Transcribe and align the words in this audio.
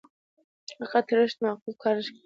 د 0.77 0.79
عقل 0.83 1.03
تړښت 1.07 1.37
معقول 1.43 1.75
کار 1.83 1.95
نه 1.97 2.01
ښکاري 2.05 2.11